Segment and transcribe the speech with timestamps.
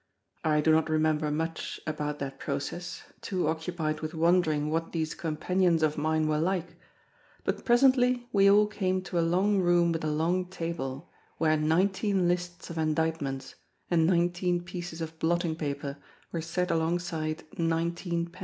[0.43, 5.83] I do not remember much about that process, too occupied with wondering what these companions
[5.83, 6.75] of mine were like;
[7.43, 12.27] but presently we all came to a long room with a long table, where nineteen
[12.27, 13.53] lists of indictments
[13.91, 15.97] and nineteen pieces of blotting paper
[16.31, 18.39] were set alongside nineteen pens.